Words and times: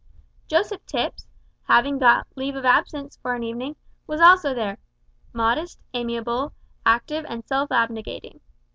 Joseph 0.47 0.83
Tipps, 0.87 1.27
having 1.67 1.99
got 1.99 2.25
leave 2.35 2.55
of 2.55 2.65
absence 2.65 3.17
for 3.17 3.35
an 3.35 3.43
evening, 3.43 3.75
was 4.07 4.19
also 4.19 4.51
there, 4.51 4.79
modest 5.31 5.79
amiable, 5.93 6.53
active 6.87 7.23
and 7.29 7.45
self 7.45 7.71
abnegating. 7.71 8.39